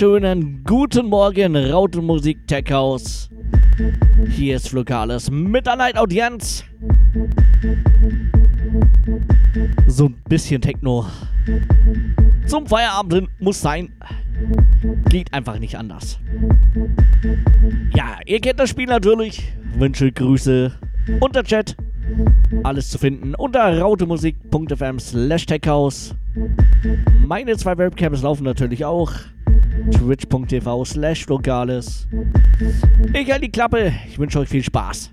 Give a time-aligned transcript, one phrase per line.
[0.00, 3.28] wunderschönen guten Morgen, Rautenmusik Tech House.
[4.30, 6.62] Hier ist Flugales mit der Night Audienz.
[9.88, 11.04] So ein bisschen Techno.
[12.46, 13.92] Zum Feierabend muss sein.
[15.08, 16.20] Geht einfach nicht anders.
[17.92, 19.52] Ja, ihr kennt das Spiel natürlich.
[19.78, 20.70] Wünsche, Grüße
[21.18, 21.76] unter Chat.
[22.62, 26.14] Alles zu finden unter rautemusik.fm slash techhouse.
[27.26, 29.10] Meine zwei Webcams laufen natürlich auch.
[29.92, 32.06] Twitch.tv slash Logales.
[33.12, 33.92] Ich halte die Klappe.
[34.08, 35.10] Ich wünsche euch viel Spaß.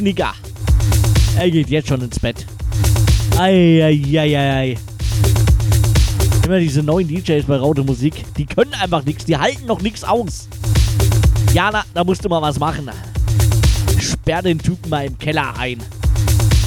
[0.00, 0.32] Abknicker.
[1.36, 2.46] Er geht jetzt schon ins Bett.
[3.36, 4.78] Eieieiei.
[6.46, 10.02] Immer diese neuen DJs bei Raute Musik, die können einfach nichts, die halten noch nichts
[10.02, 10.48] aus.
[11.52, 12.88] Jana, da musst du mal was machen.
[13.98, 15.82] Sperr den Typen mal im Keller ein.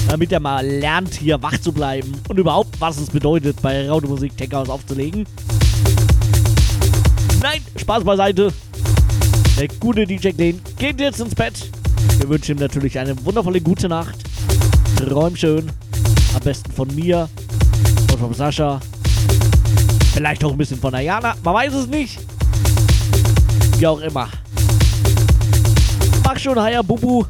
[0.08, 4.06] Damit er mal lernt, hier wach zu bleiben und überhaupt, was es bedeutet, bei Raute
[4.06, 5.26] Musik Tech House aufzulegen.
[7.42, 8.52] Nein, Spaß beiseite.
[9.58, 11.73] Der gute DJ Glenn geht jetzt ins Bett.
[12.24, 14.14] Wir wünschen ihm natürlich eine wundervolle gute Nacht.
[14.96, 15.70] Träum schön.
[16.34, 17.28] Am besten von mir
[18.10, 18.80] und von Sascha.
[20.14, 21.34] Vielleicht auch ein bisschen von Ayana.
[21.44, 22.18] Man weiß es nicht.
[23.76, 24.30] Wie auch immer.
[26.24, 27.26] Mach schon, Haya Bubu.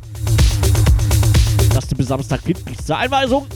[1.74, 2.86] Dass du bis Samstag fit bist.
[2.86, 3.48] Zur Einweisung.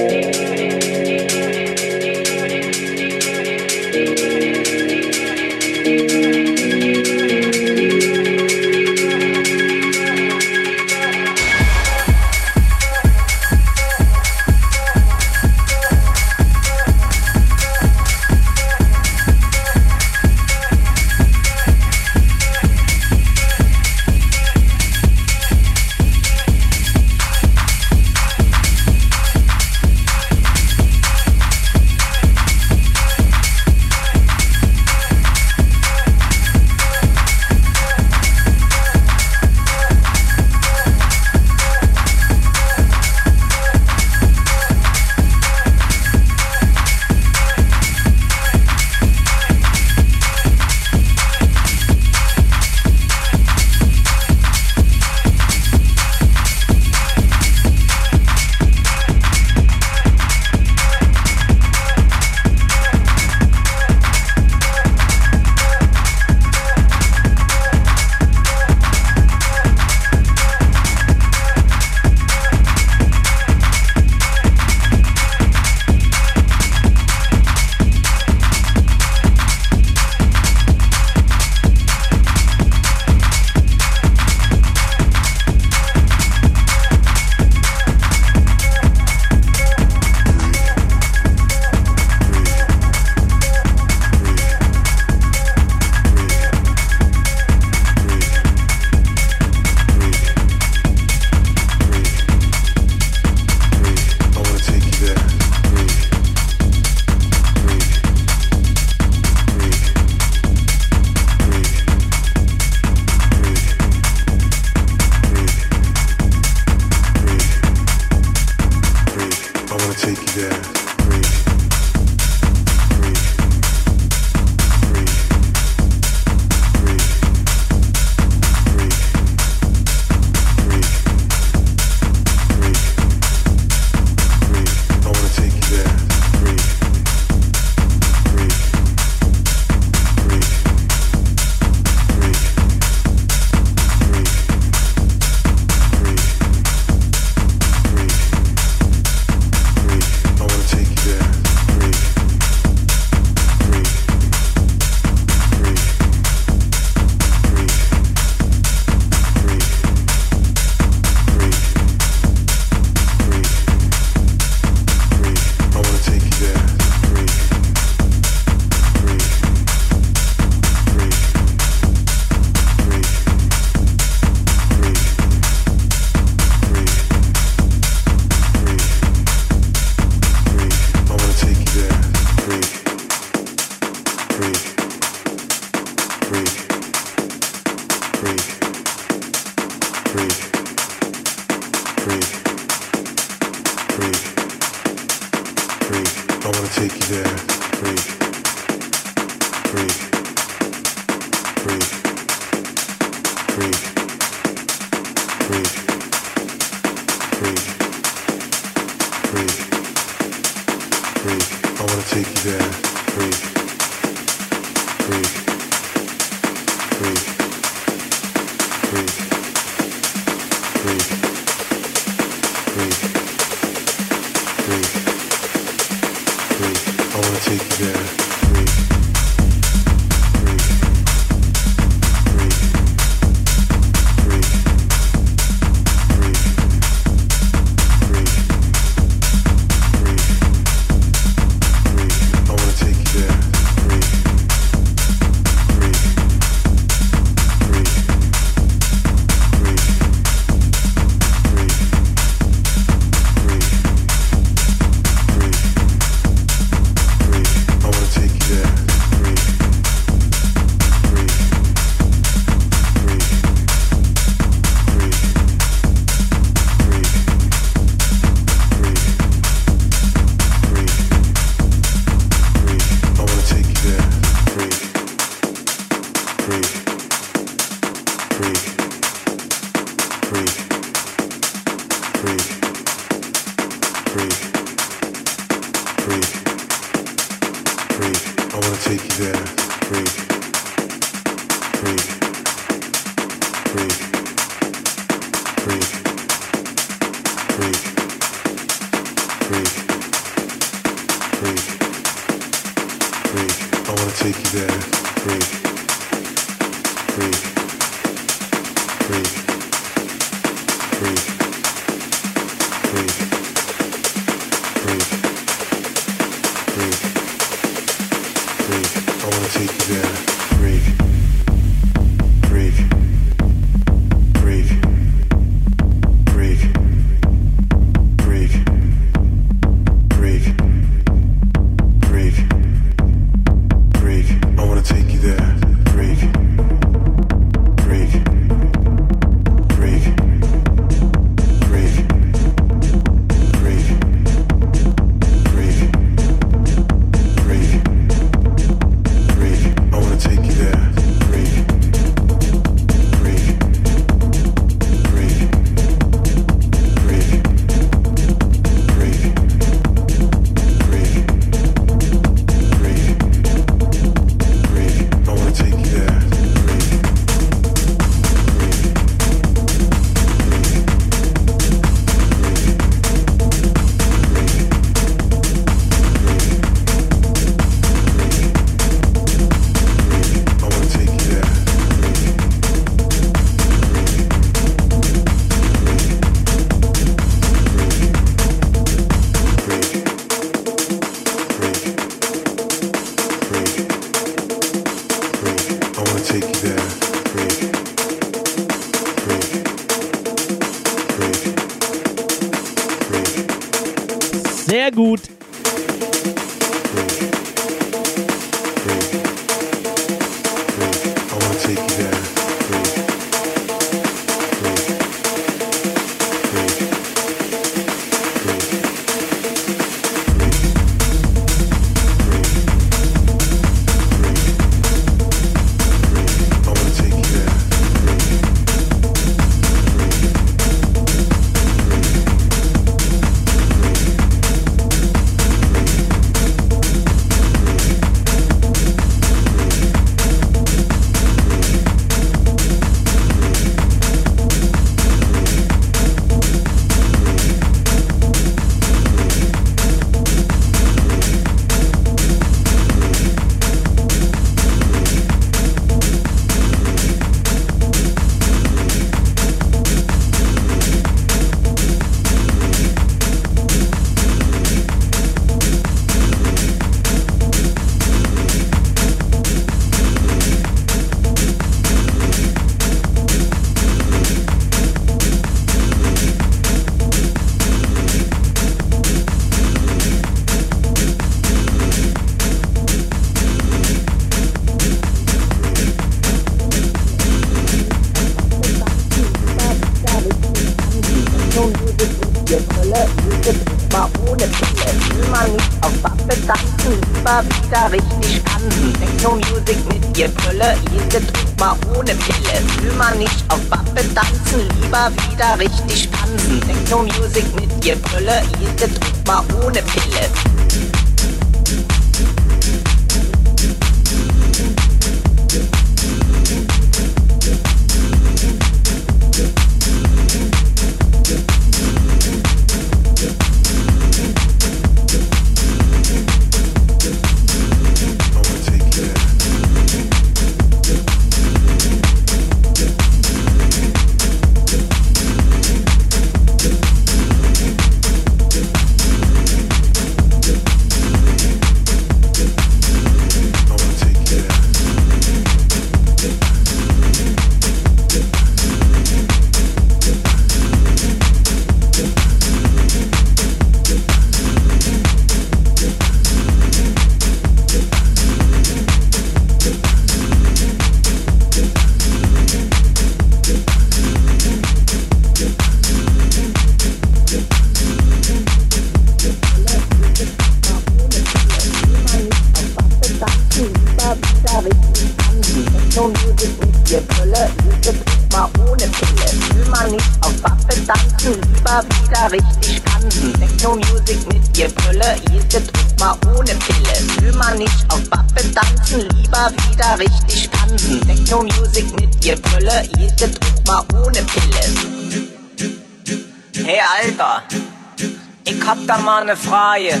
[599.60, 600.00] Frage.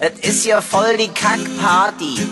[0.00, 2.26] Es ist ja voll die Kackparty.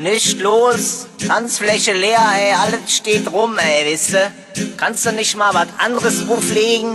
[0.00, 4.32] Nicht los, Tanzfläche leer, ey, alles steht rum, ey, wisst ihr?
[4.76, 6.94] Kannst du nicht mal was anderes auflegen?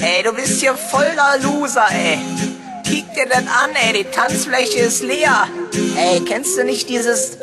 [0.00, 2.18] Ey, du bist hier voller Loser, ey.
[2.84, 5.46] Kick dir das an, ey, die Tanzfläche ist leer.
[5.94, 7.36] Ey, kennst du nicht dieses...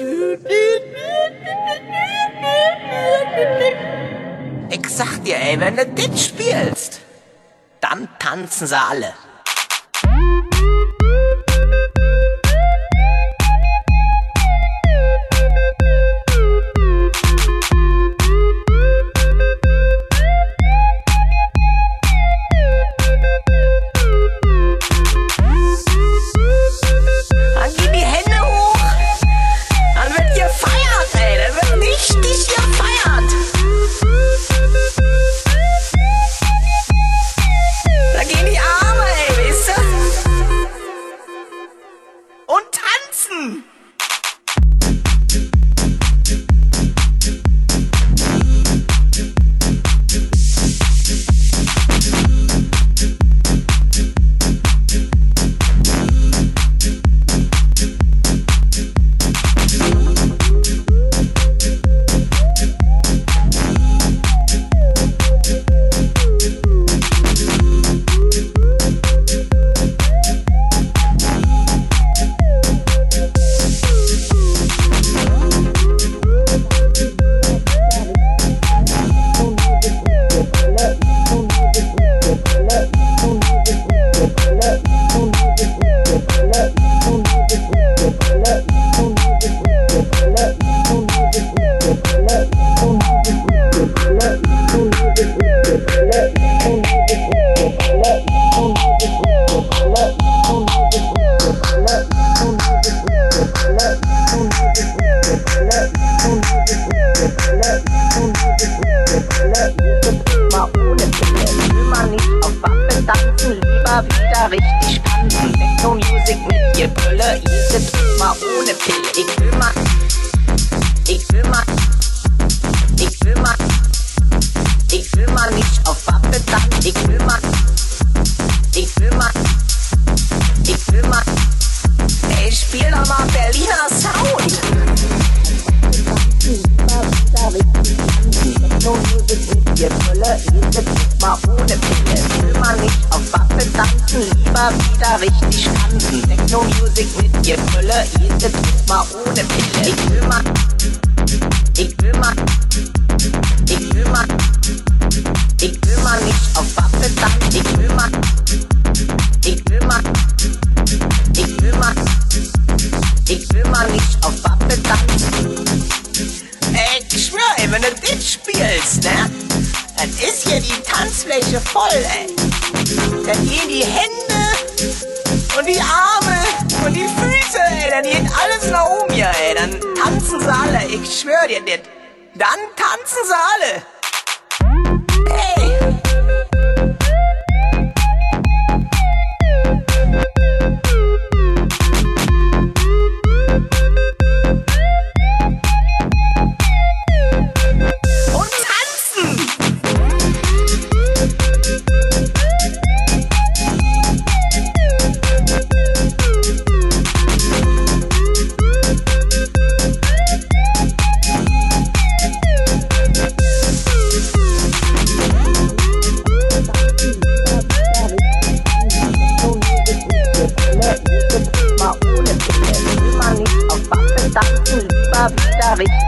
[4.71, 6.99] Ich sag dir, ey, wenn du das spielst,
[7.79, 9.13] dann tanzen sie alle.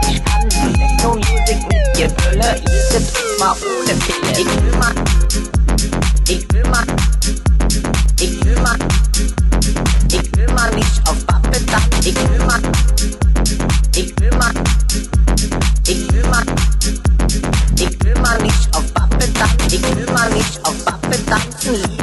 [0.08, 0.48] an.
[0.72, 4.18] Techno Music mit Gebrülle, jede mal ohne Pille.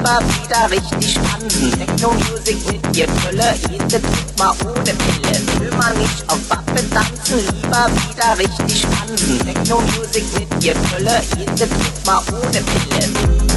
[0.06, 1.52] immer wieder richtig spannend.
[1.52, 5.60] Techno Music mit ihr Fülle, jede Beat mal ohne Pille.
[5.60, 9.46] Will man nicht auf Wappe tanzen, lieber wieder richtig spannend.
[9.46, 13.55] Techno Music mit ihr Fülle, jede Beat mal ohne Pille.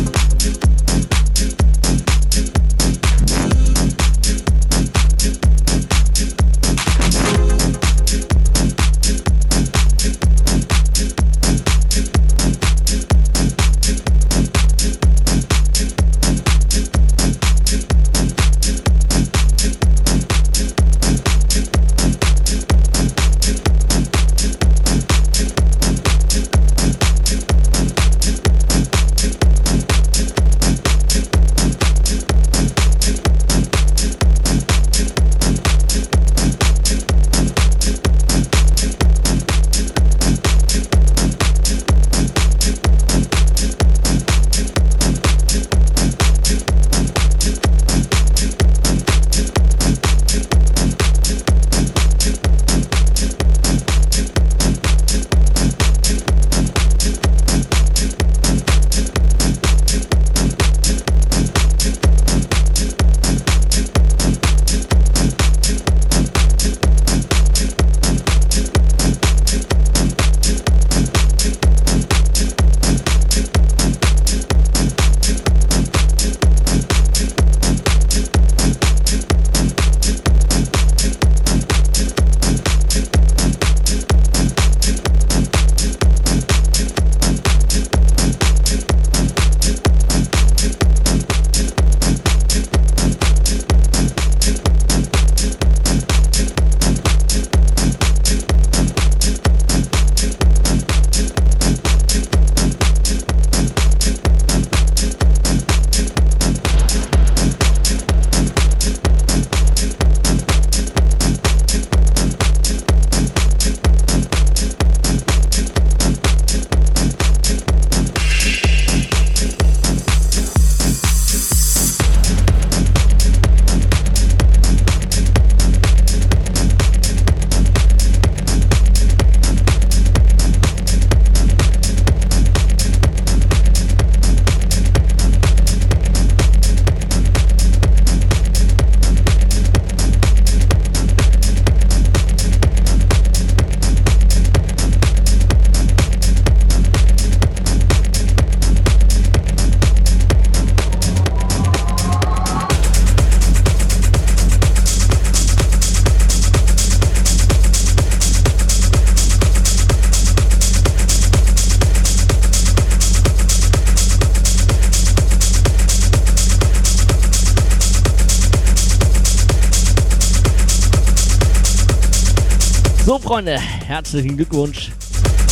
[173.38, 174.90] Freunde, herzlichen Glückwunsch.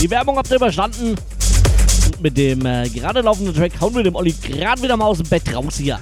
[0.03, 1.11] Die Werbung habt ihr überstanden.
[2.07, 5.19] Und mit dem äh, gerade laufenden Track hauen wir dem Olli gerade wieder mal aus
[5.19, 6.01] dem Bett raus hier.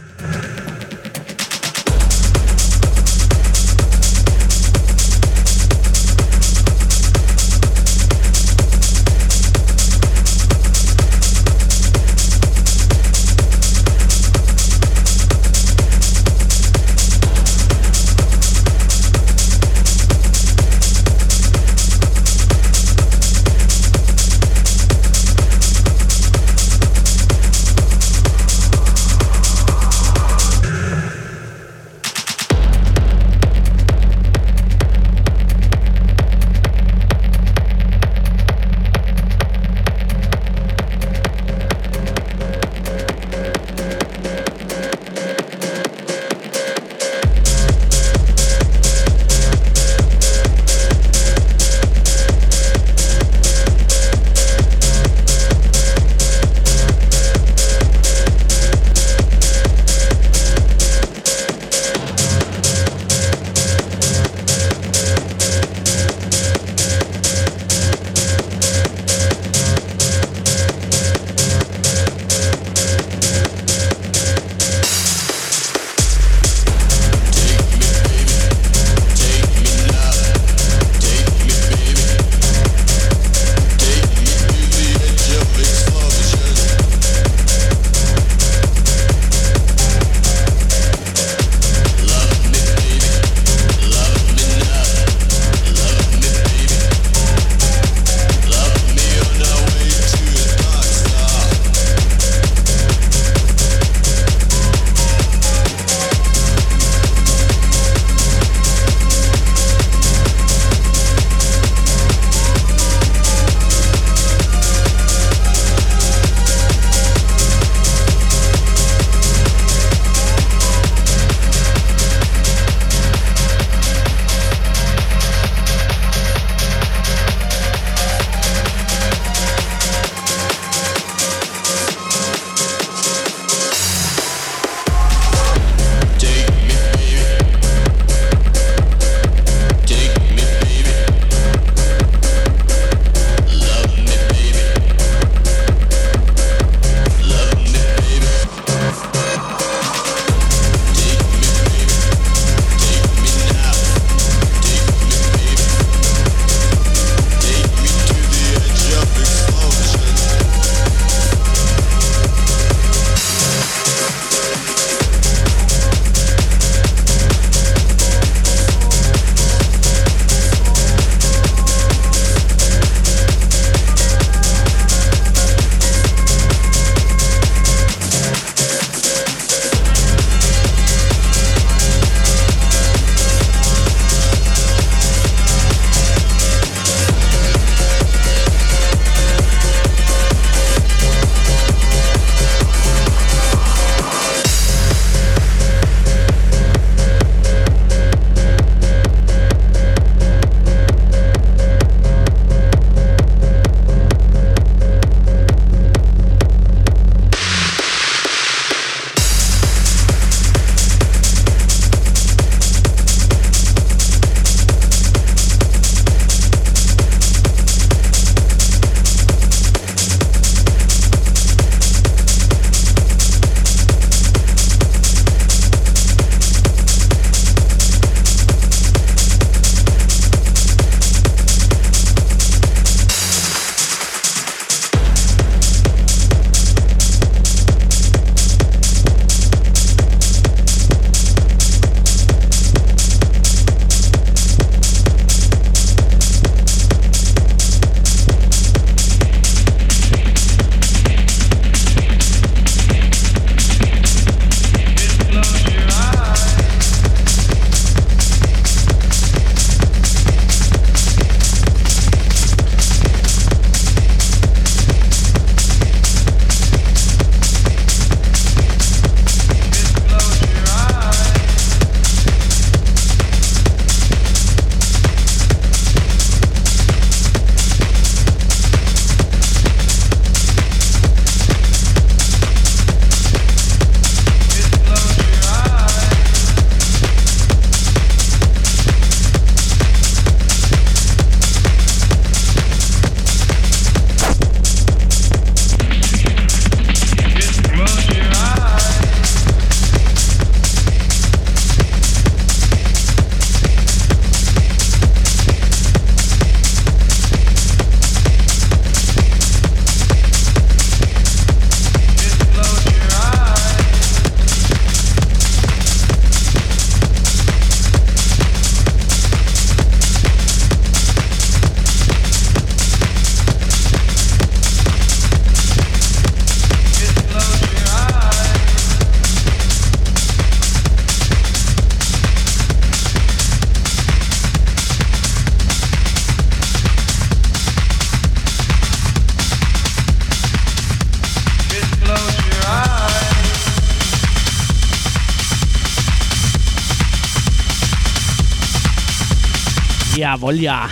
[350.35, 350.89] Jawohl, ja.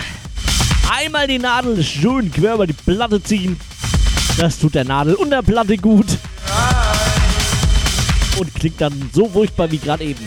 [0.89, 3.59] Einmal die Nadel schön quer über die Platte ziehen.
[4.37, 6.05] Das tut der Nadel und der Platte gut.
[8.39, 10.25] Und klingt dann so furchtbar wie gerade eben.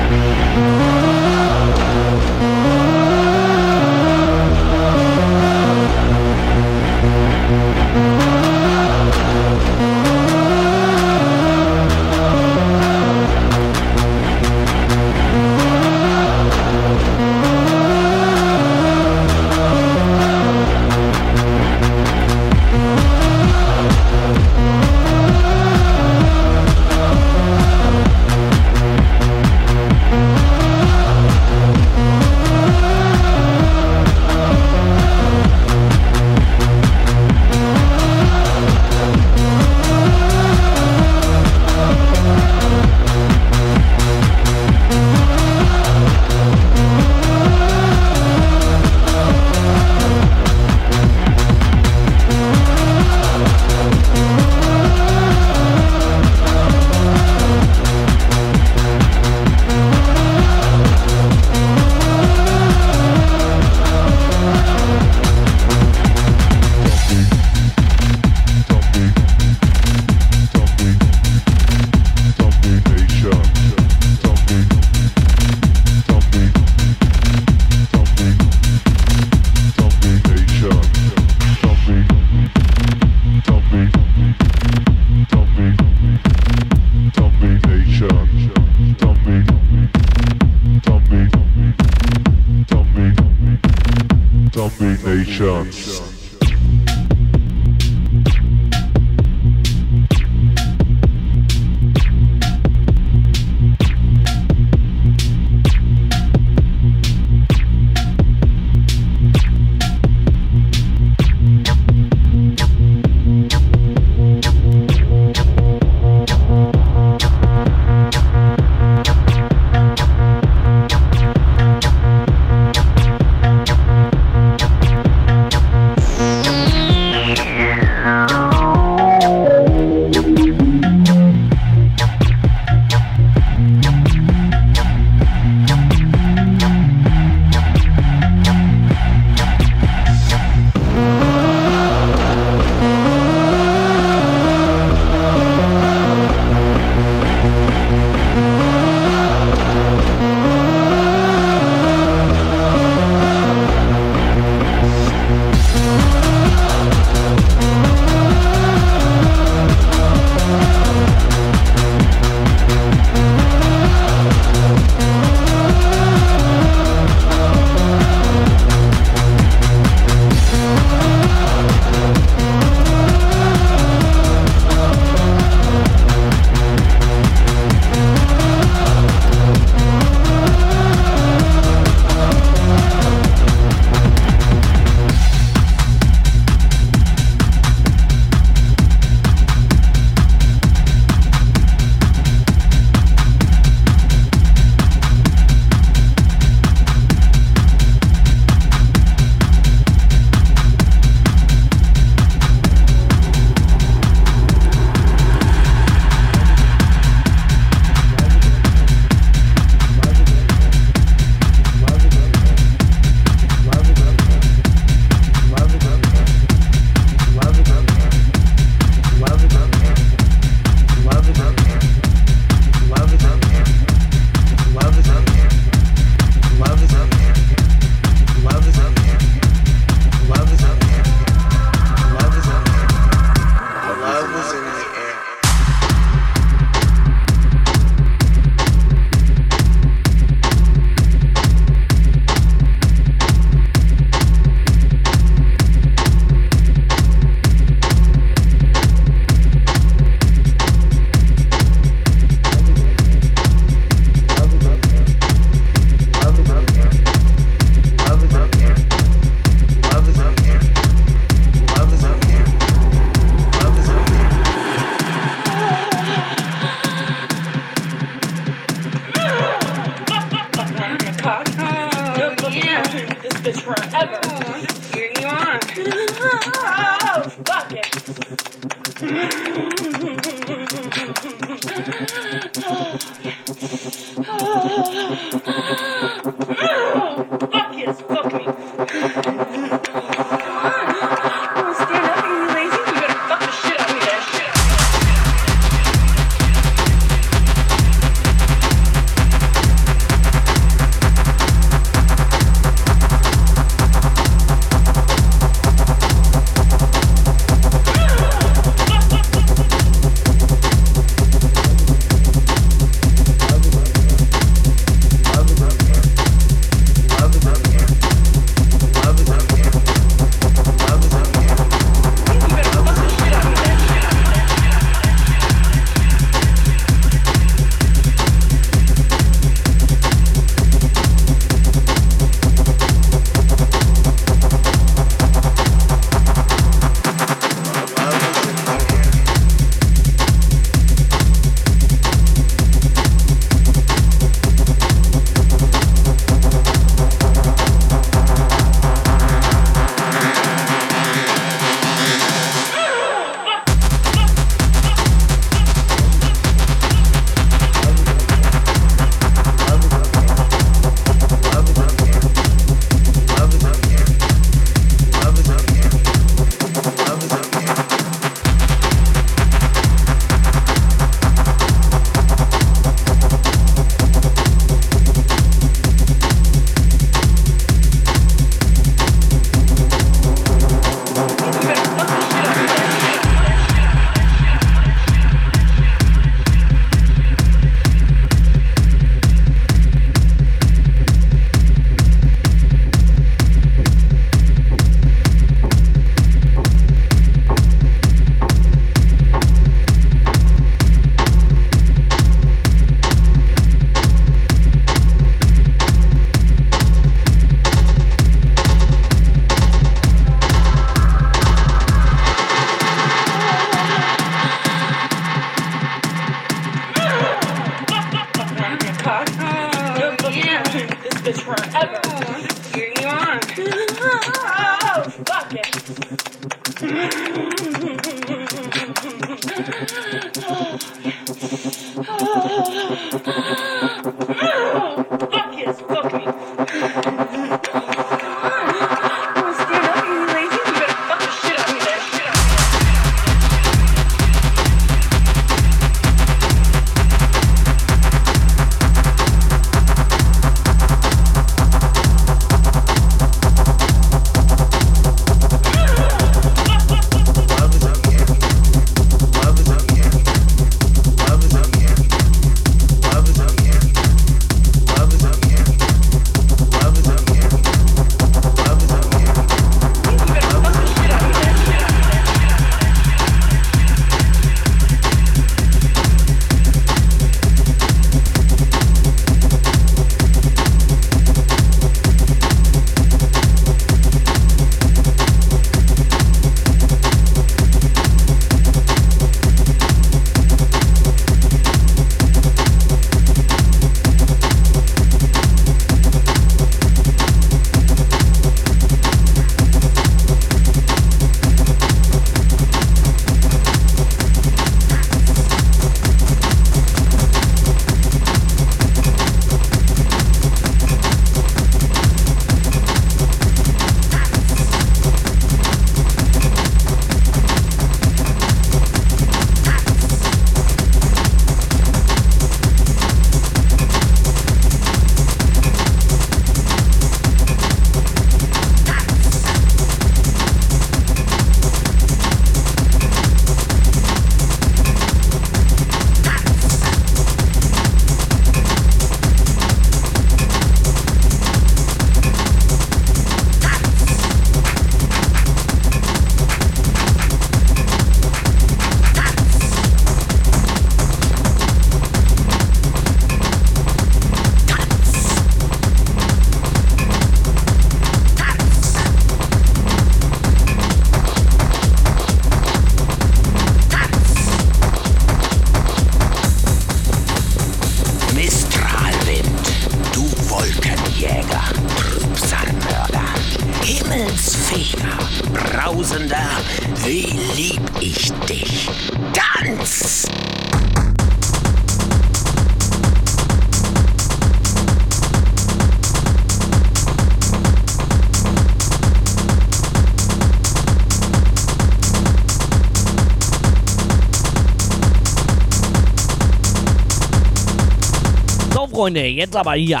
[599.16, 600.00] Freunde, jetzt aber hier.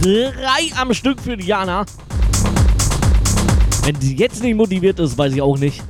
[0.00, 1.84] Drei am Stück für Diana.
[3.84, 5.82] Wenn sie jetzt nicht motiviert ist, weiß ich auch nicht.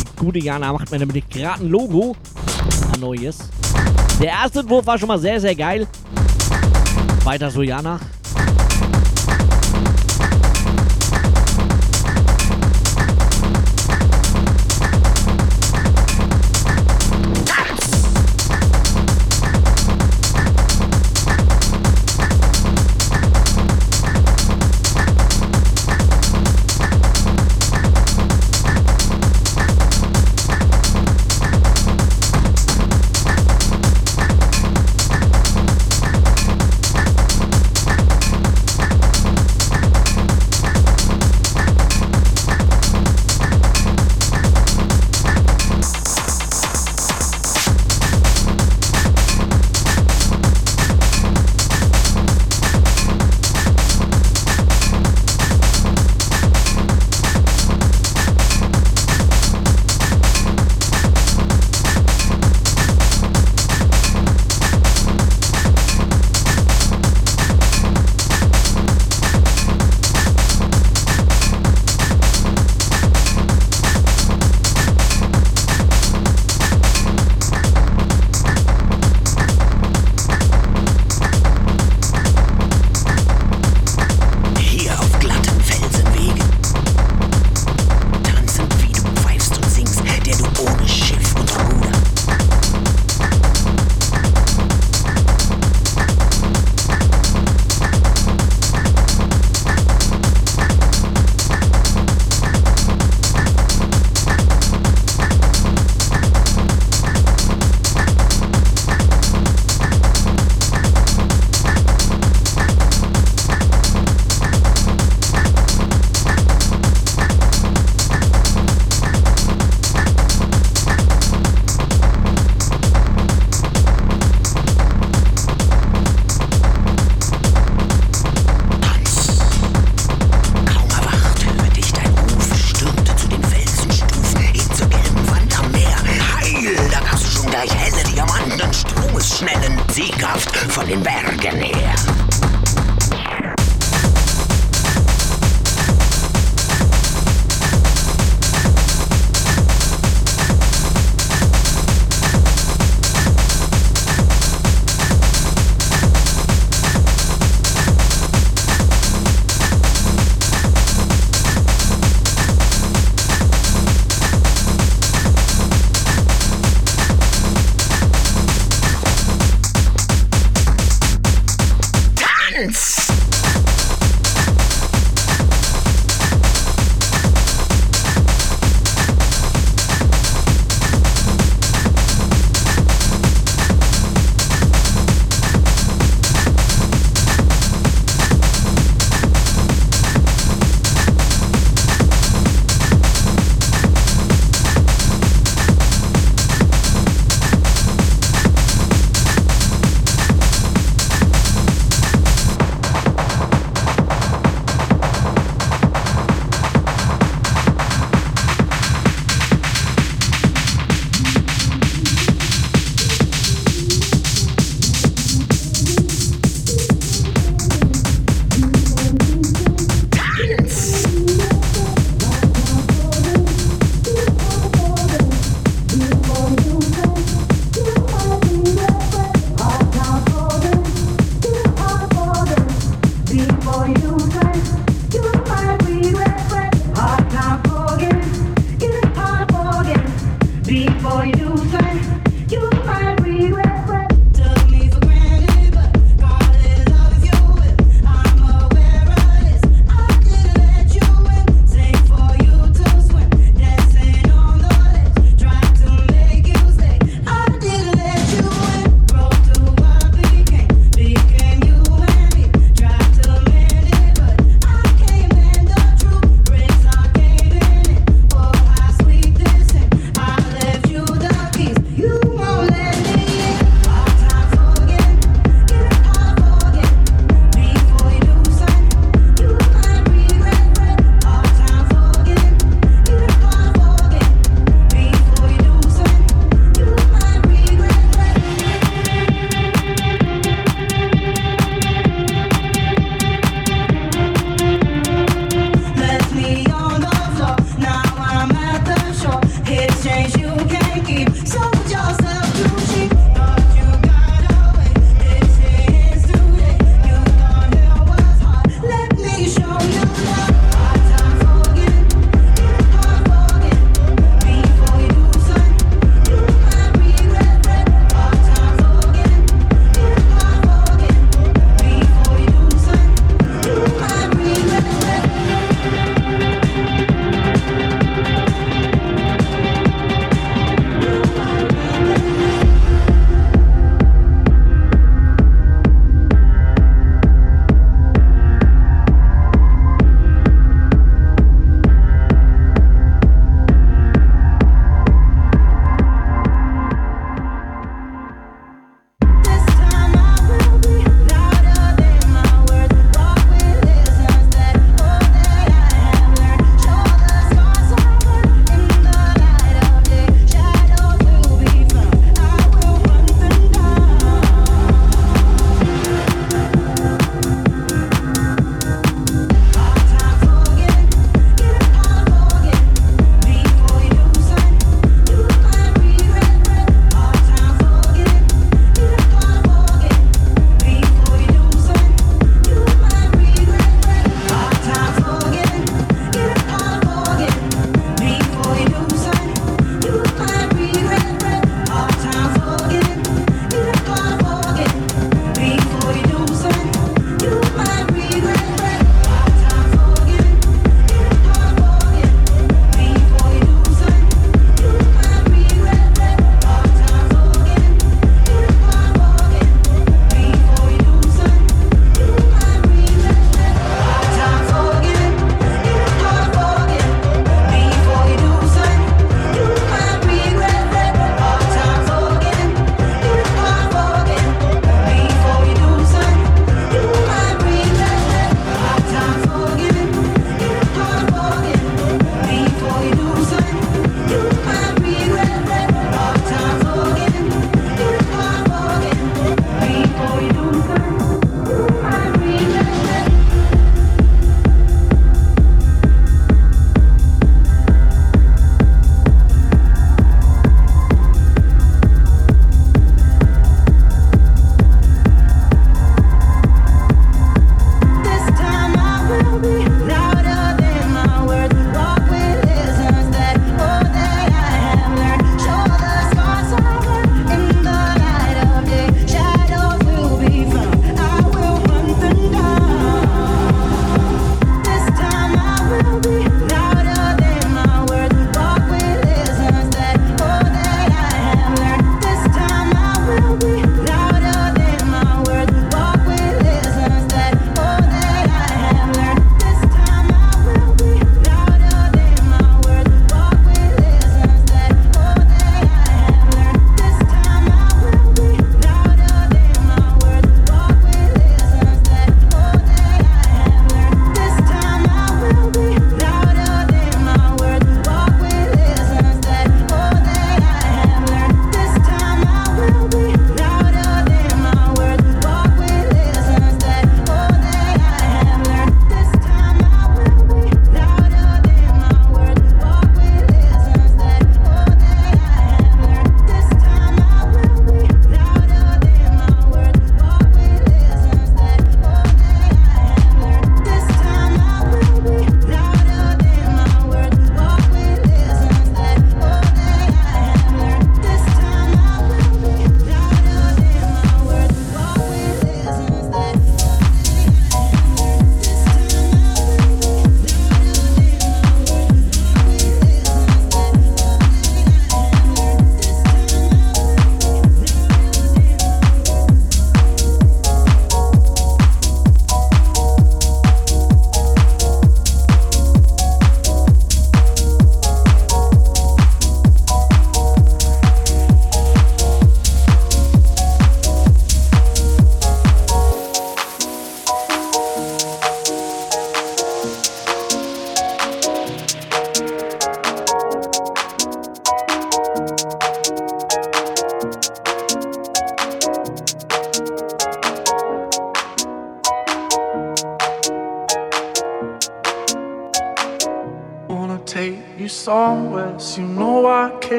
[0.00, 2.16] Die gute Jana macht mir nämlich gerade ein Logo.
[2.92, 3.38] Ein neues.
[4.20, 5.86] Der erste Entwurf war schon mal sehr, sehr geil.
[7.22, 8.00] Weiter so, Jana.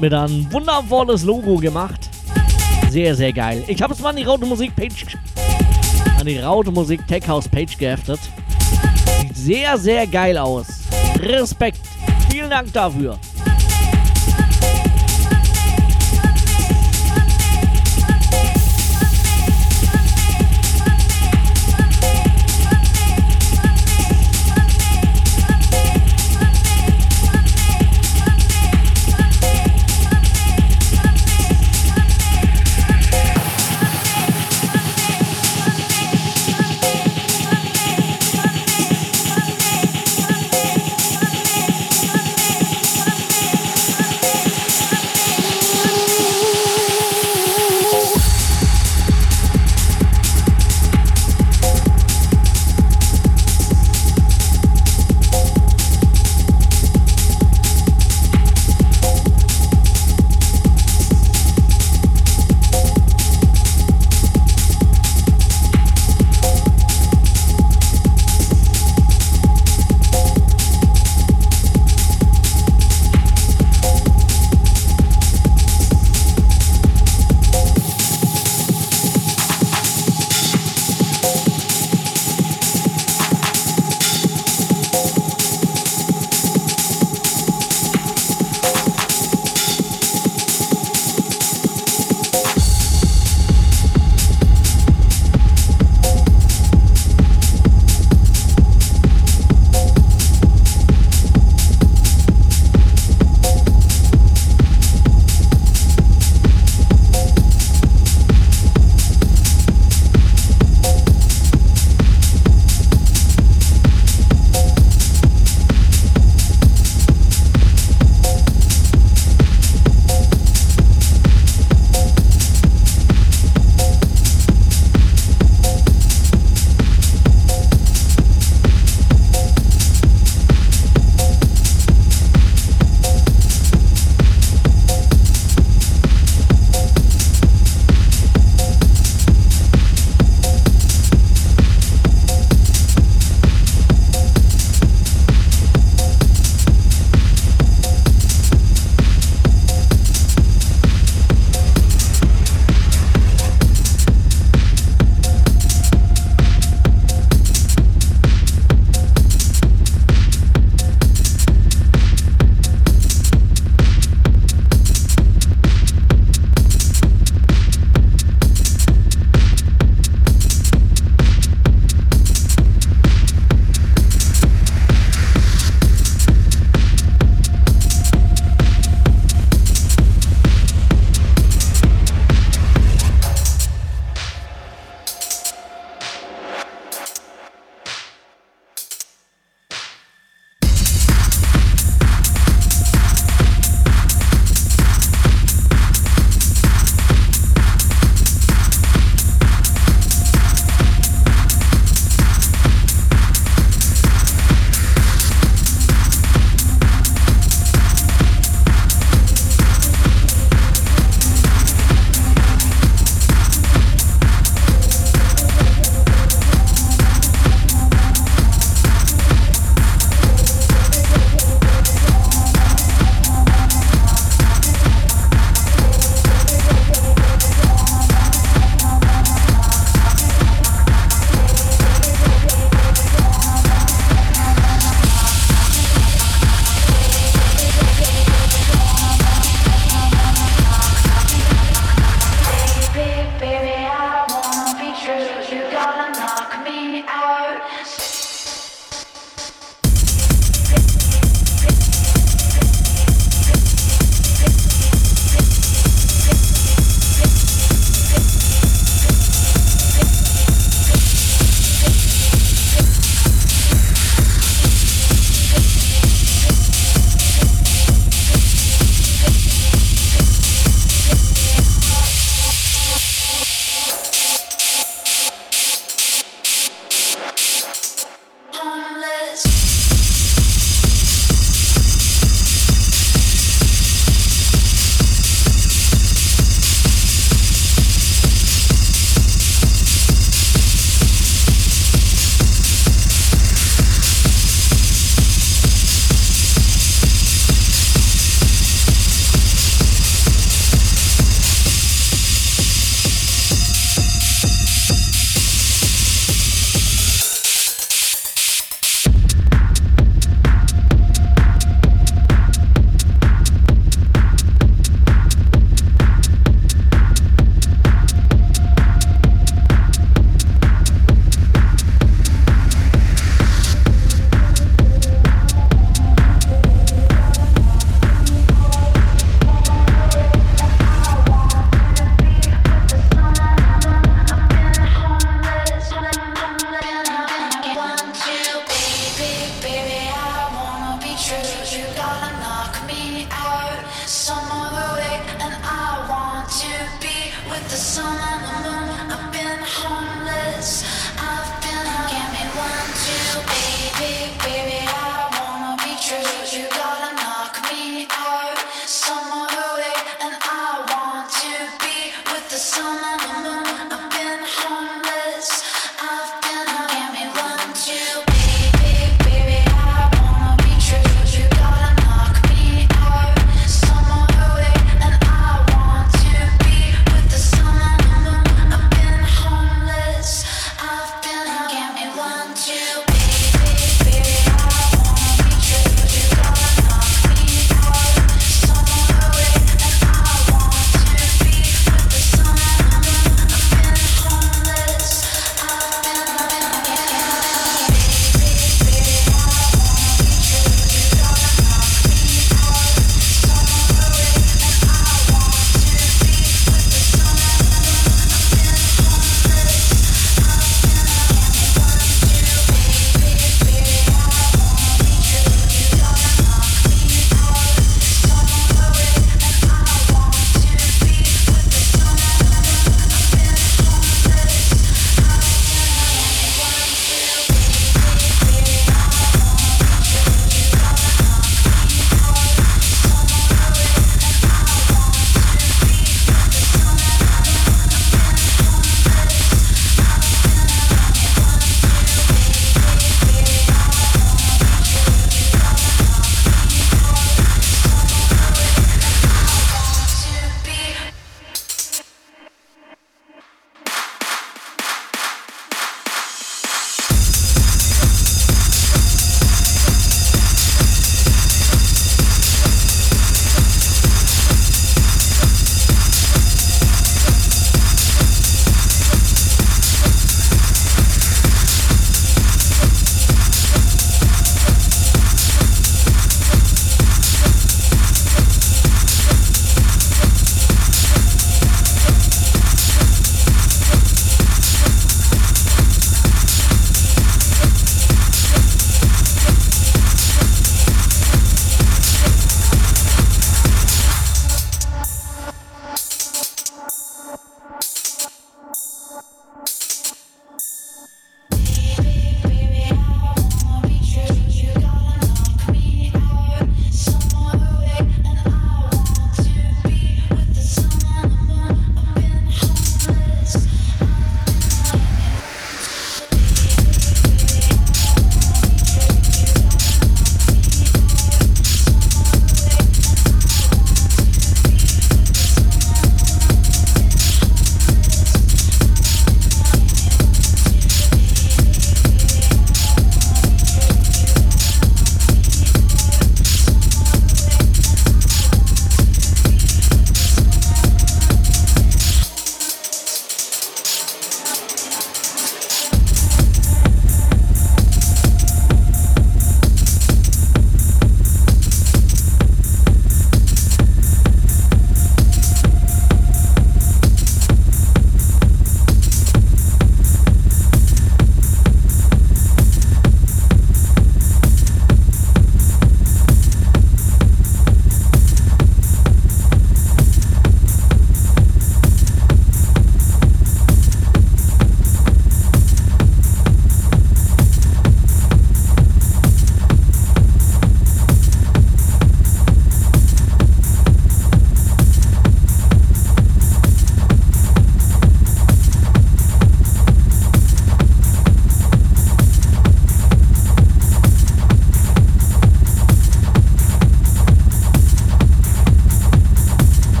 [0.00, 2.08] Mir dann ein wundervolles Logo gemacht.
[2.90, 3.62] Sehr, sehr geil.
[3.66, 5.16] Ich habe es mal an die Raute Musik Page,
[6.18, 8.20] an die Raute Musik Tech House Page geheftet.
[9.18, 10.66] Sieht sehr, sehr geil aus.
[11.20, 11.80] Respekt.
[12.30, 13.18] Vielen Dank dafür.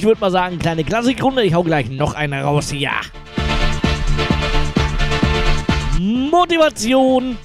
[0.00, 1.42] Ich würde mal sagen, kleine Klassikrunde.
[1.42, 2.72] Ich hau gleich noch eine raus.
[2.72, 3.02] Ja.
[5.98, 7.36] Motivation.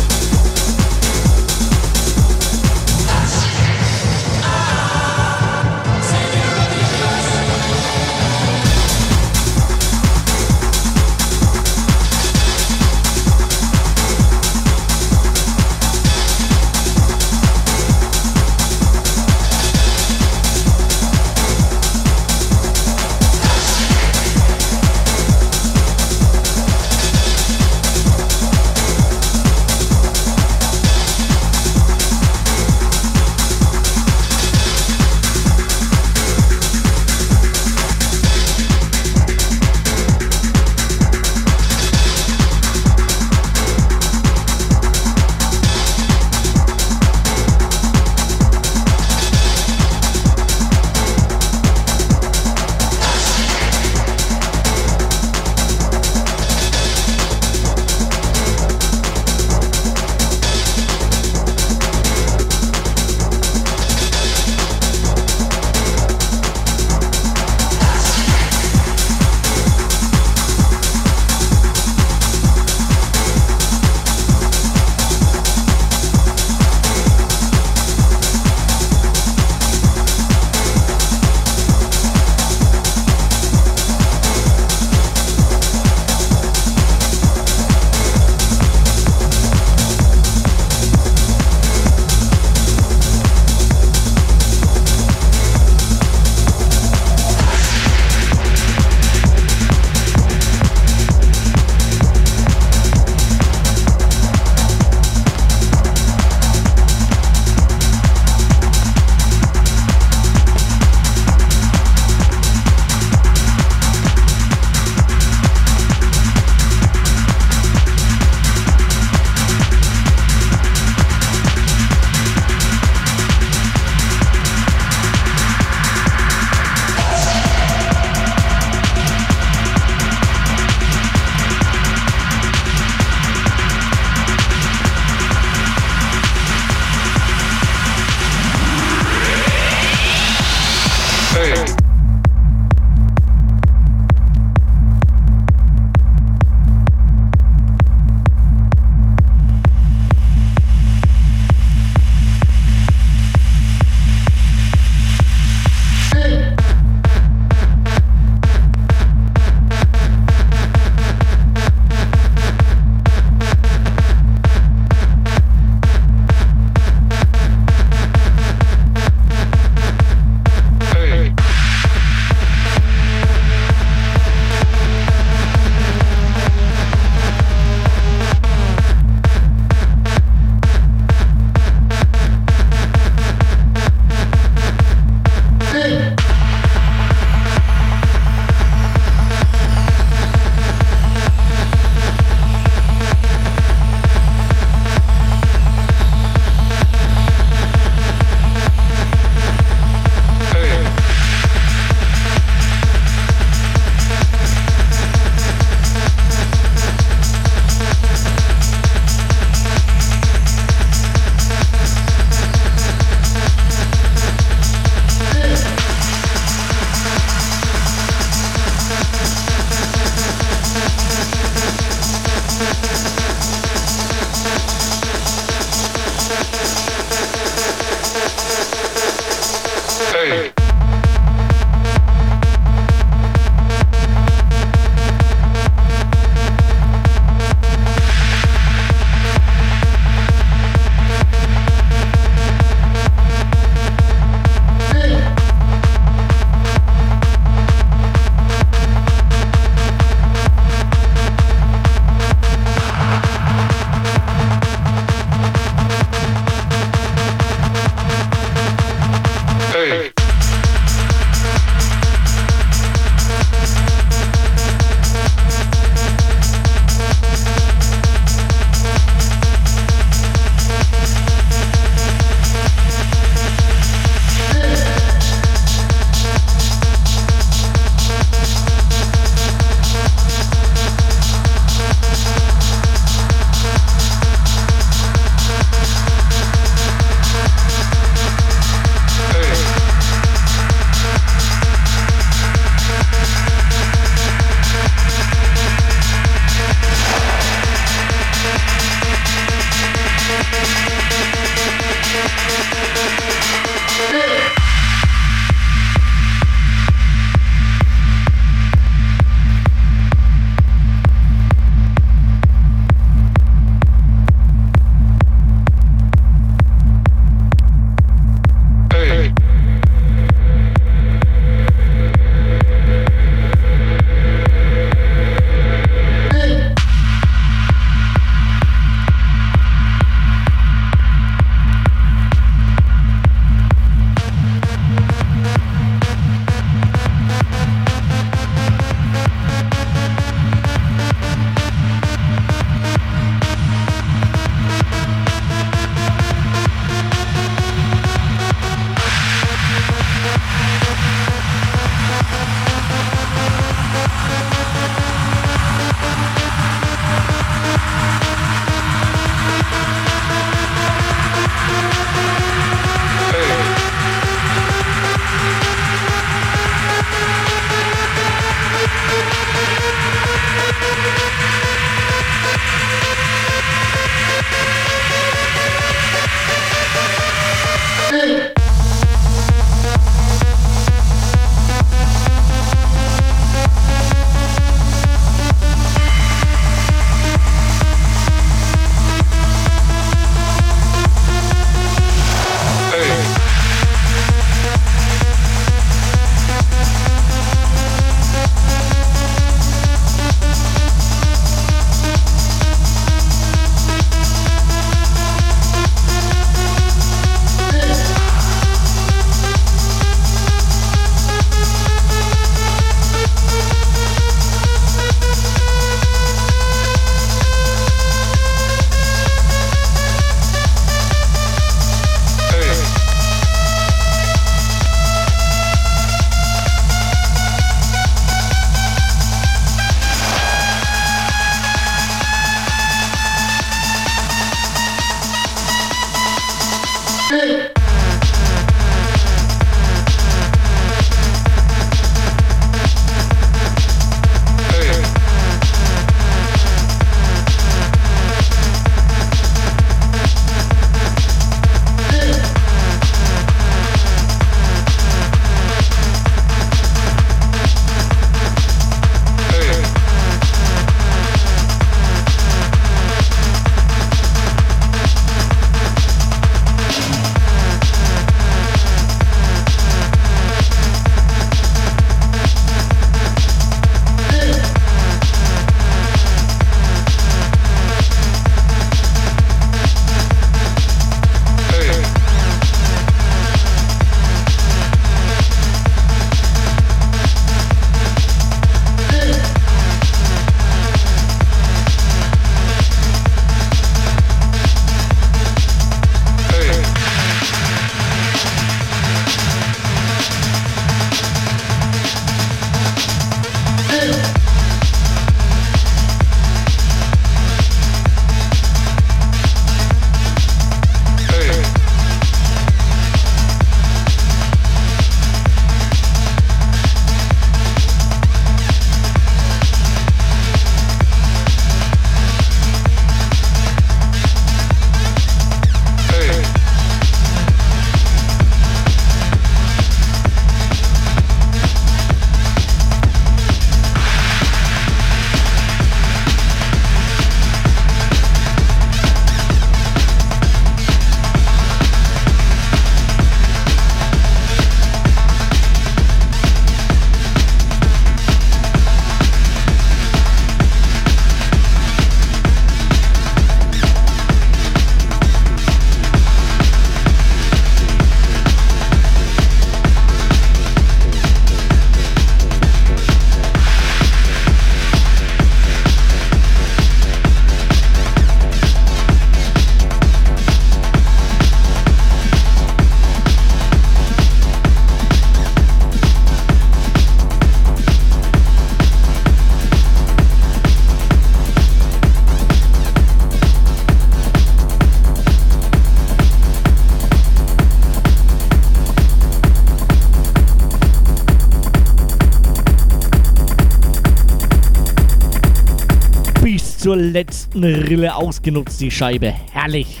[597.31, 599.33] Letzten Rille ausgenutzt, die Scheibe.
[599.53, 600.00] Herrlich.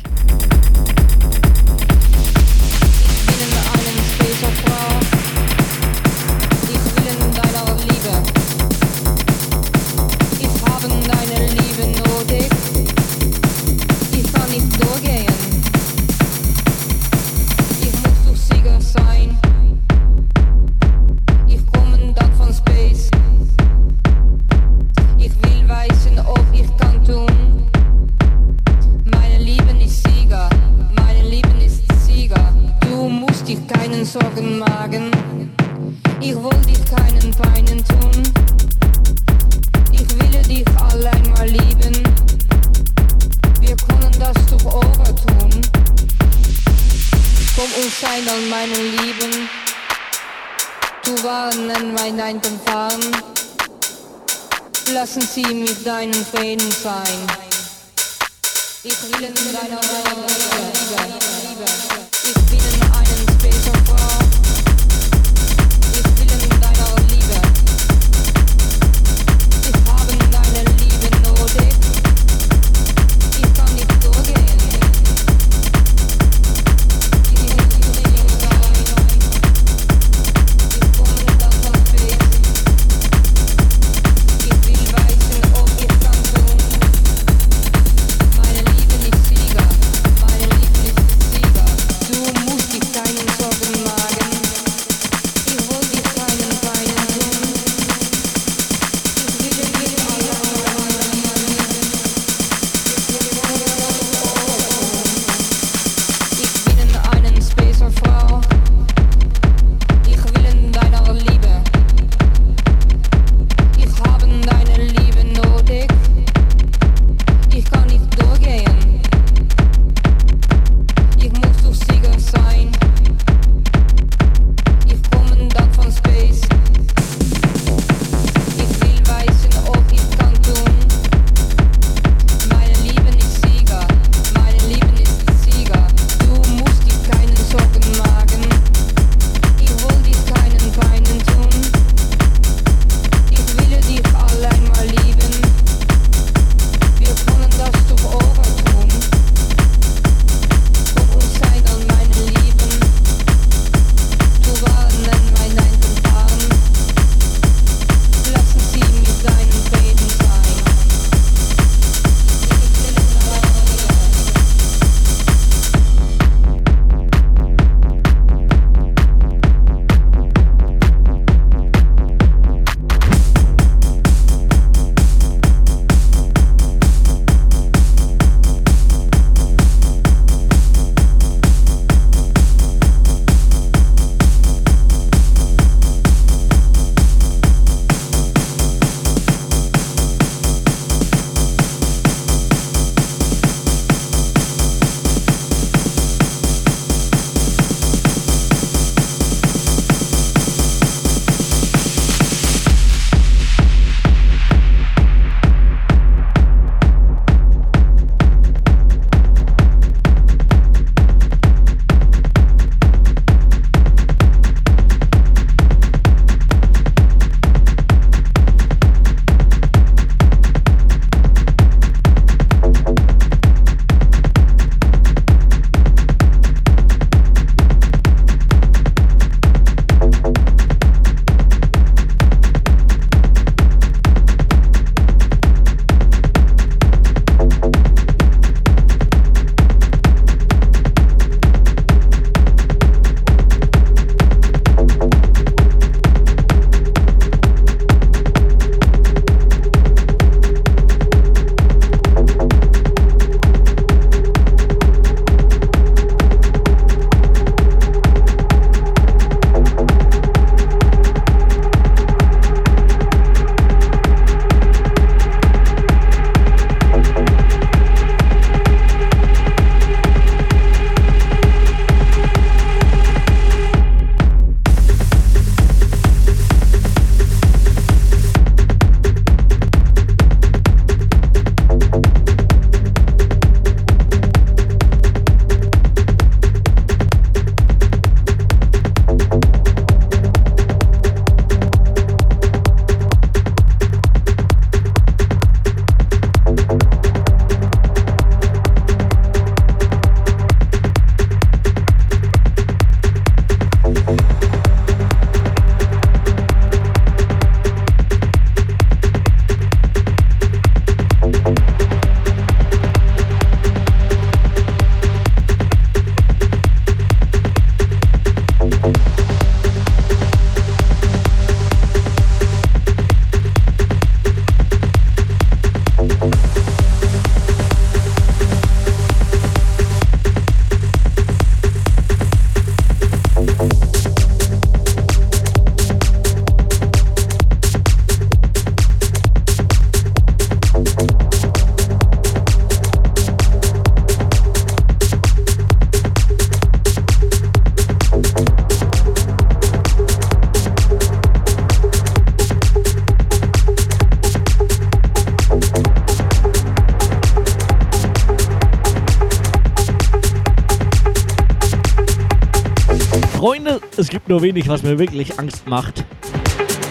[364.31, 366.05] Nur wenig, was mir wirklich Angst macht.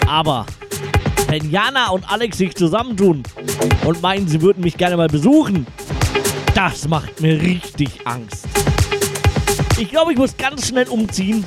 [0.07, 0.45] Aber
[1.27, 3.23] wenn Jana und Alex sich zusammentun
[3.83, 5.65] und meinen, sie würden mich gerne mal besuchen,
[6.53, 8.45] das macht mir richtig Angst.
[9.79, 11.43] Ich glaube, ich muss ganz schnell umziehen.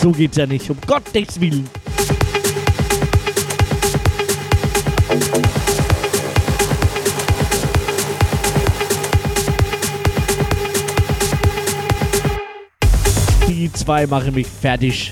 [0.00, 1.68] So geht's ja nicht, um Gottes Willen.
[13.88, 15.10] Zwei machen mich fertig.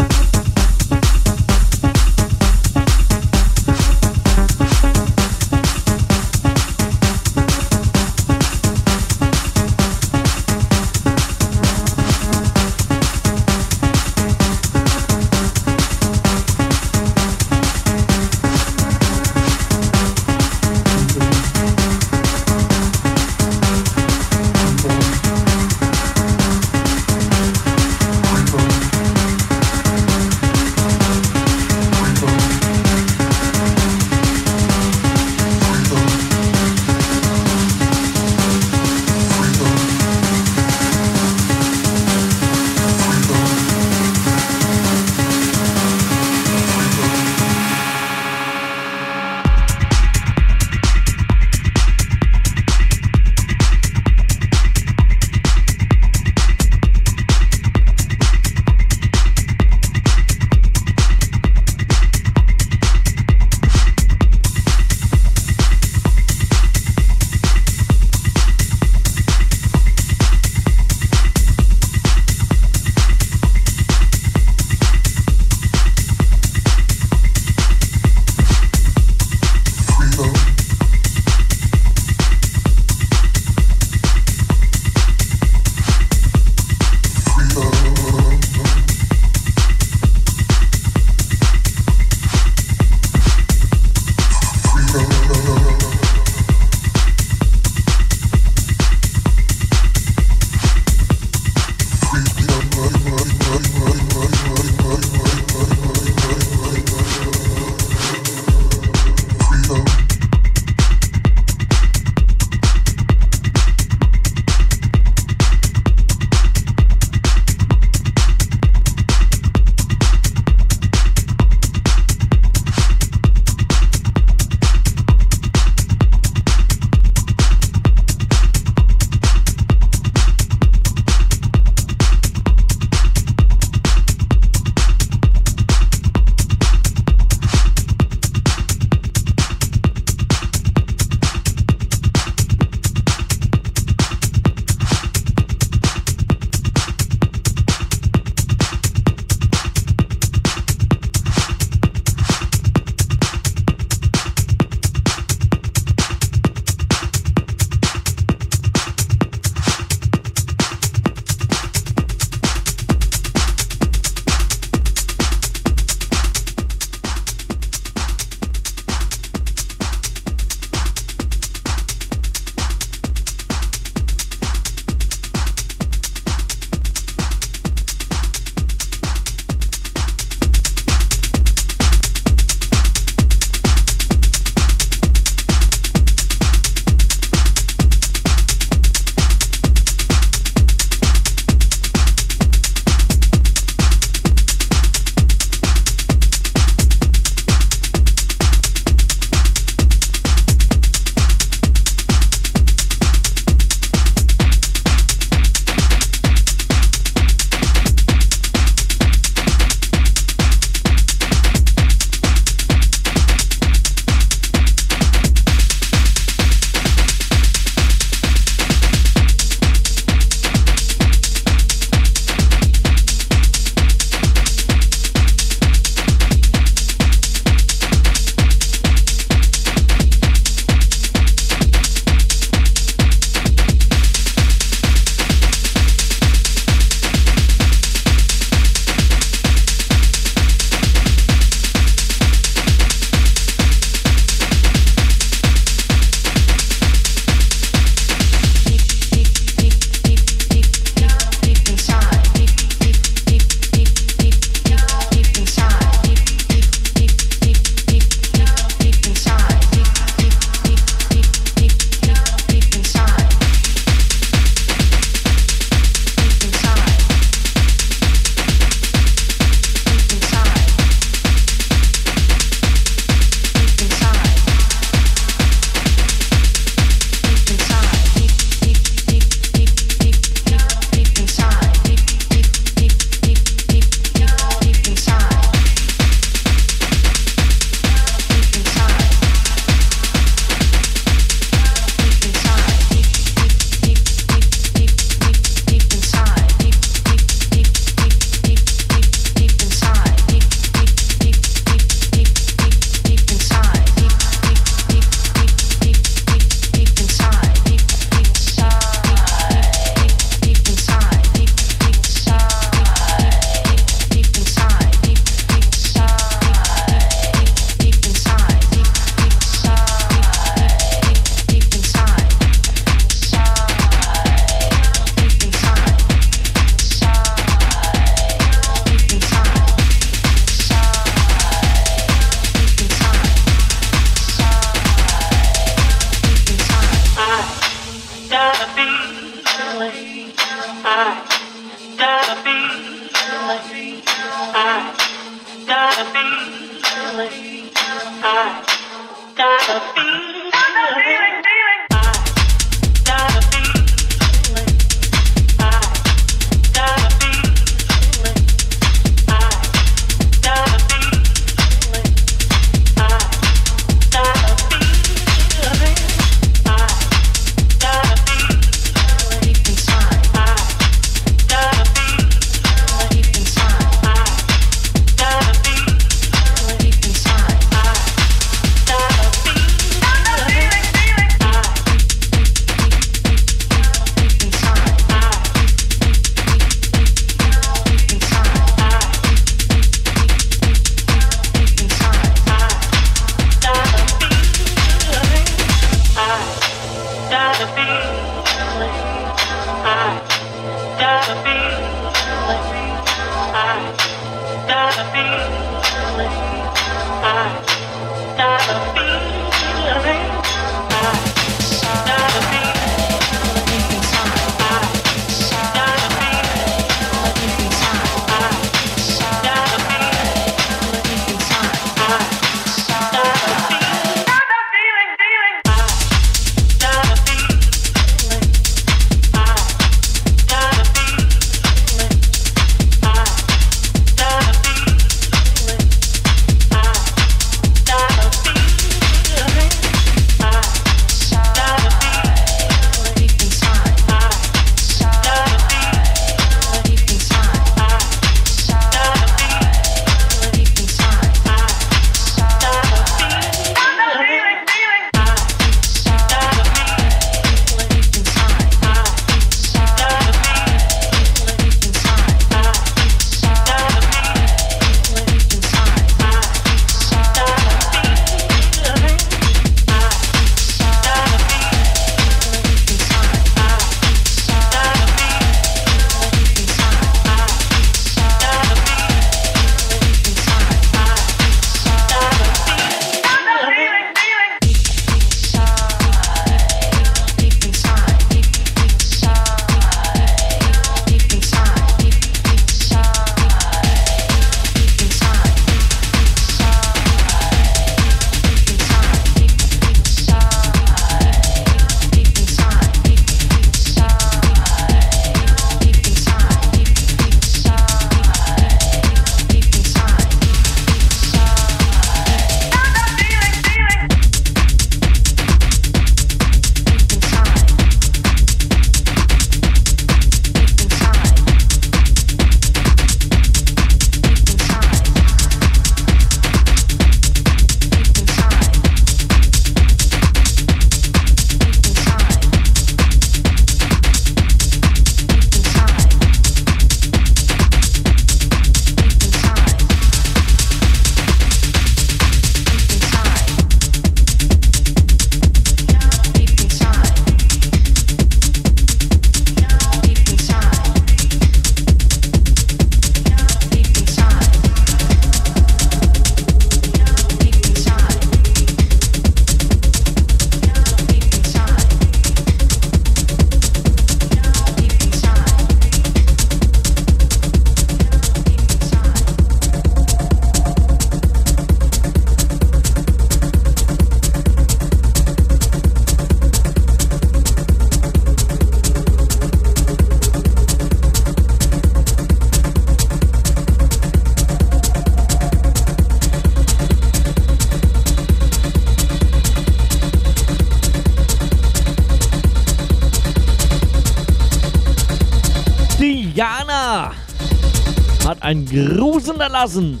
[598.72, 600.00] Grusen erlassen.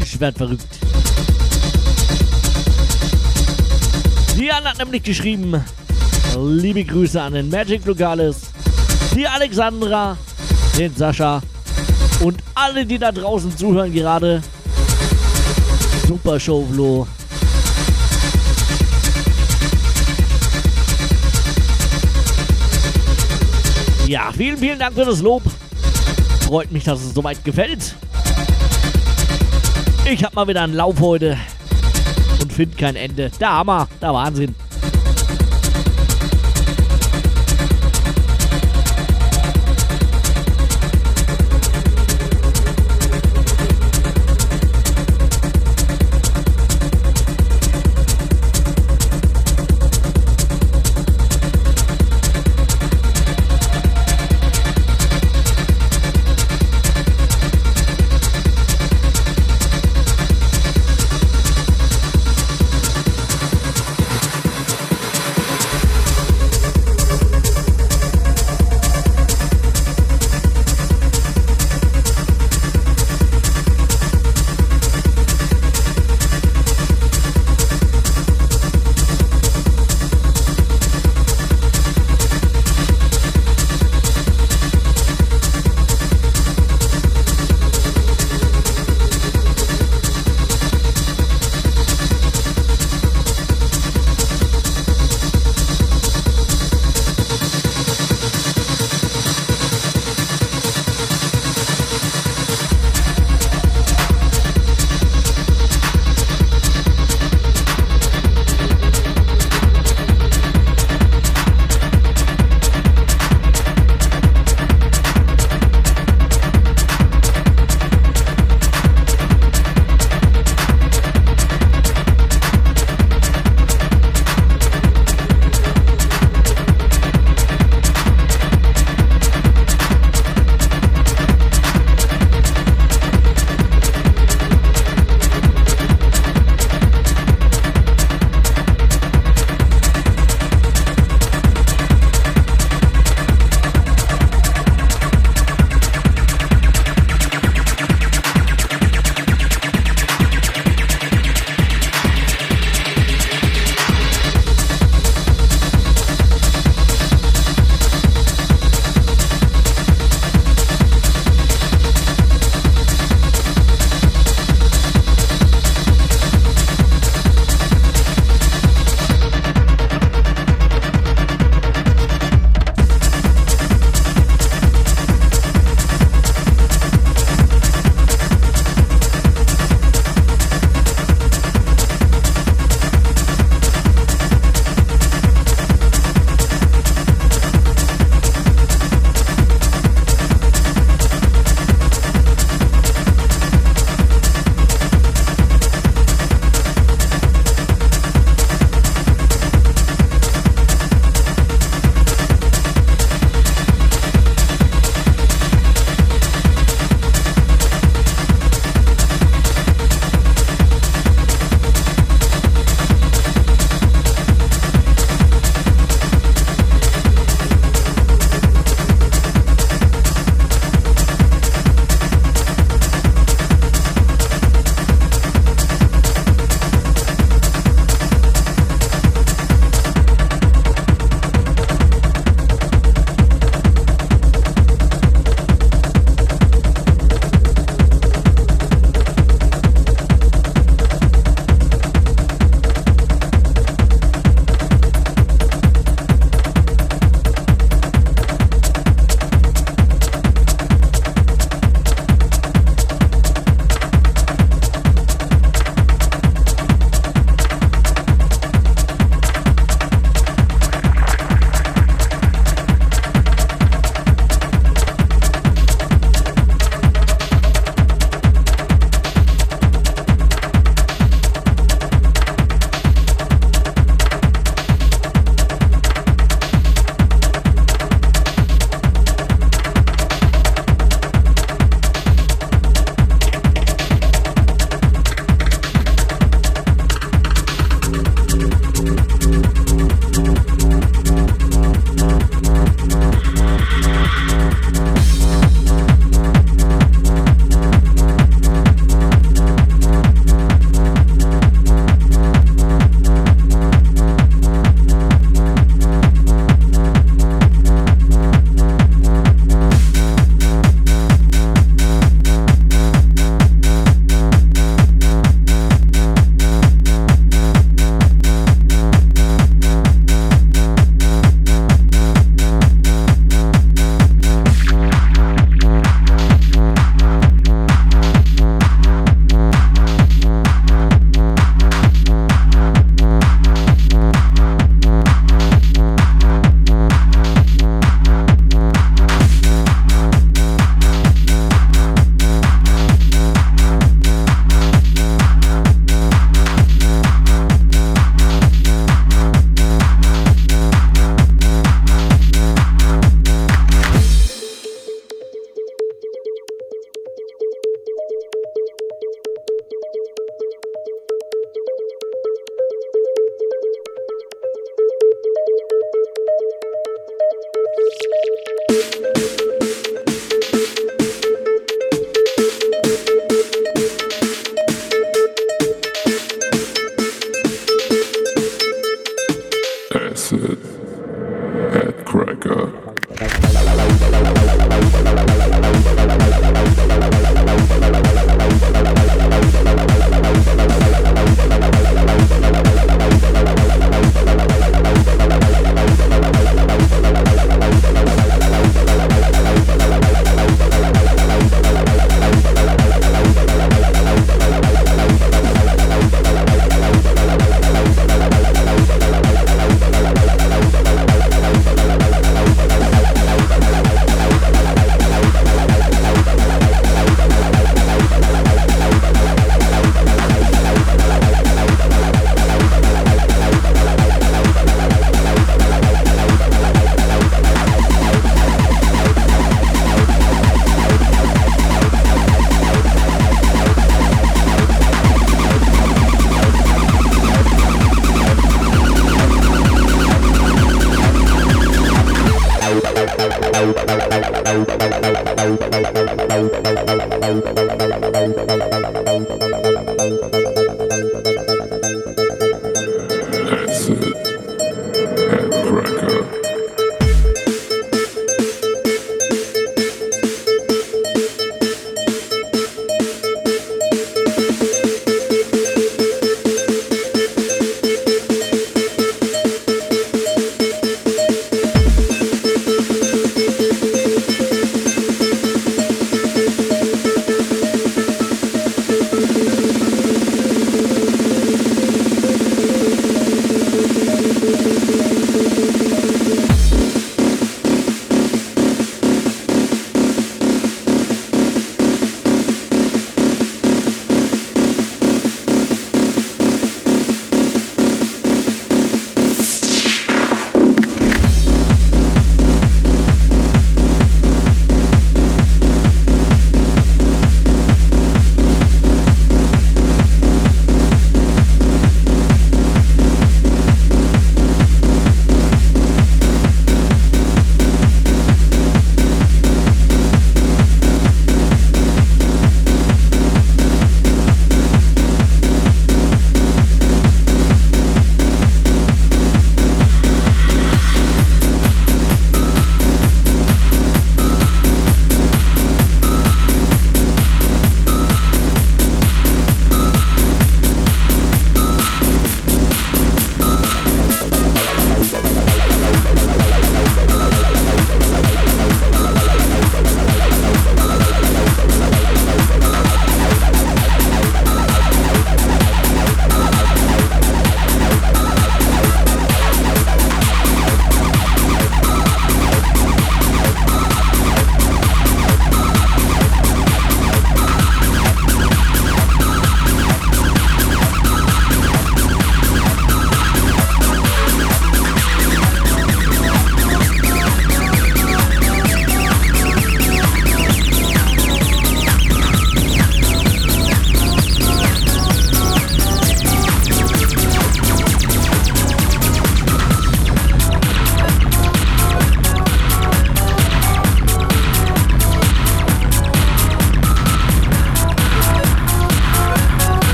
[0.00, 0.78] Ich werd verrückt.
[4.38, 5.64] Diana hat nämlich geschrieben,
[6.38, 8.42] liebe Grüße an den Magic Lugales,
[9.16, 10.16] die Alexandra,
[10.78, 11.42] den Sascha
[12.20, 14.40] und alle, die da draußen zuhören gerade.
[16.06, 17.08] Super Show, Flo.
[24.06, 25.42] Ja, vielen, vielen Dank für das Lob
[26.52, 27.94] freut mich, dass es soweit gefällt.
[30.04, 31.38] Ich habe mal wieder einen Lauf heute
[32.42, 33.30] und finde kein Ende.
[33.40, 34.54] Der Hammer, der Wahnsinn.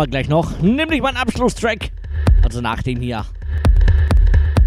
[0.00, 1.90] Wir gleich noch, nämlich mein Abschlusstrack.
[2.42, 3.26] Also nach dem hier.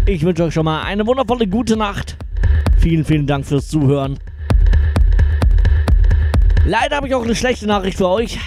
[0.06, 2.16] Ich wünsche euch schon mal eine wundervolle gute Nacht.
[2.78, 4.18] Vielen, vielen Dank fürs Zuhören.
[6.64, 8.38] Leider habe ich auch eine schlechte Nachricht für euch.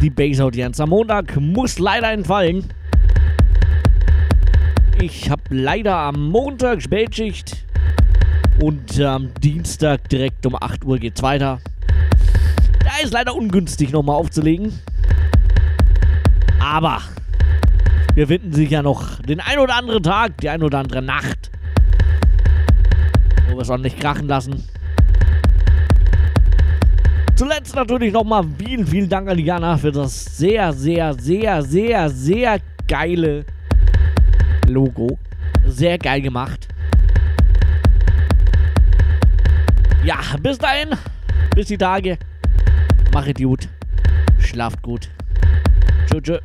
[0.00, 2.64] Die Base-Audienz am Montag muss leider entfallen.
[5.02, 7.66] Ich habe leider am Montag Spätschicht
[8.62, 11.60] und am Dienstag direkt um 8 Uhr geht's weiter.
[12.82, 14.72] Da ist leider ungünstig nochmal aufzulegen.
[16.74, 17.02] Aber
[18.16, 21.52] wir finden sicher noch den ein oder anderen Tag, die ein oder andere Nacht,
[23.48, 24.64] wo wir es ordentlich krachen lassen.
[27.36, 32.58] Zuletzt natürlich nochmal vielen, vielen Dank an Jana für das sehr, sehr, sehr, sehr, sehr
[32.88, 33.44] geile
[34.66, 35.16] Logo.
[35.68, 36.66] Sehr geil gemacht.
[40.04, 40.88] Ja, bis dahin.
[41.54, 42.18] Bis die Tage.
[43.12, 43.68] Machet gut.
[44.40, 45.08] Schlaft gut.
[46.10, 46.38] Tschö, tschö.